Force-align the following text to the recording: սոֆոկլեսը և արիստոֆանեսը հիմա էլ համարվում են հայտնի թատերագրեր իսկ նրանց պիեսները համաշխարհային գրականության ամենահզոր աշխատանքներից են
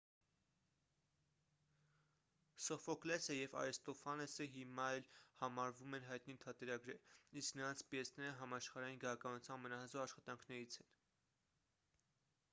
սոֆոկլեսը 2.67 3.35
և 3.35 3.57
արիստոֆանեսը 3.63 4.47
հիմա 4.53 4.87
էլ 4.95 5.05
համարվում 5.41 5.97
են 5.99 6.07
հայտնի 6.07 6.35
թատերագրեր 6.45 7.05
իսկ 7.43 7.59
նրանց 7.59 7.83
պիեսները 7.91 8.33
համաշխարհային 8.41 9.03
գրականության 9.05 9.59
ամենահզոր 9.59 10.03
աշխատանքներից 10.07 10.79
են 10.87 10.91